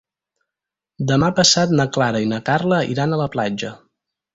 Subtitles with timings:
[1.11, 3.77] Demà passat na Clara i na Carla iran a la platja.